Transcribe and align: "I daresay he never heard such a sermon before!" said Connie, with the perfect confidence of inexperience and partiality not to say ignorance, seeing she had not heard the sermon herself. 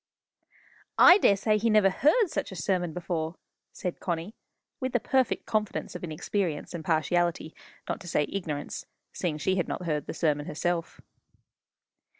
"I 0.97 1.19
daresay 1.19 1.59
he 1.59 1.69
never 1.69 1.91
heard 1.91 2.29
such 2.31 2.51
a 2.51 2.55
sermon 2.55 2.91
before!" 2.91 3.35
said 3.71 3.99
Connie, 3.99 4.33
with 4.79 4.93
the 4.93 4.99
perfect 4.99 5.45
confidence 5.45 5.93
of 5.93 6.03
inexperience 6.03 6.73
and 6.73 6.83
partiality 6.83 7.53
not 7.87 7.99
to 8.01 8.07
say 8.07 8.25
ignorance, 8.27 8.87
seeing 9.13 9.37
she 9.37 9.57
had 9.57 9.67
not 9.67 9.85
heard 9.85 10.07
the 10.07 10.15
sermon 10.15 10.47
herself. 10.47 11.01